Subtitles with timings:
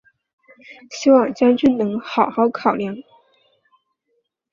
[0.89, 2.95] 希望将军能好好考量！